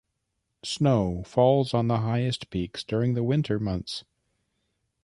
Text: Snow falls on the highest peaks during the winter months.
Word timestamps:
Snow 0.63 1.21
falls 1.27 1.75
on 1.75 1.87
the 1.87 1.99
highest 1.99 2.49
peaks 2.49 2.83
during 2.83 3.13
the 3.13 3.21
winter 3.21 3.59
months. 3.59 4.03